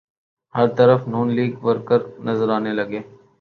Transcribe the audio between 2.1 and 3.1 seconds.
نظر آنے لگے۔